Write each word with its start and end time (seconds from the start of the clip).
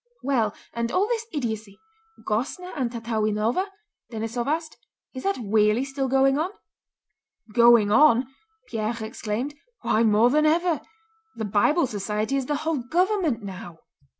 "Well, 0.23 0.55
and 0.73 0.91
all 0.91 1.07
this 1.07 1.27
idiocy—Gossner 1.31 2.73
and 2.75 2.89
Tatáwinova?" 2.89 3.67
Denísov 4.11 4.47
asked. 4.47 4.75
"Is 5.13 5.21
that 5.21 5.37
weally 5.37 5.85
still 5.85 6.07
going 6.07 6.39
on?" 6.39 6.49
"Going 7.53 7.91
on?" 7.91 8.25
Pierre 8.67 8.95
exclaimed. 8.99 9.53
"Why 9.83 10.01
more 10.01 10.31
than 10.31 10.47
ever! 10.47 10.81
The 11.35 11.45
Bible 11.45 11.85
Society 11.85 12.35
is 12.35 12.47
the 12.47 12.55
whole 12.65 12.77
government 12.81 13.43
now!" 13.43 13.77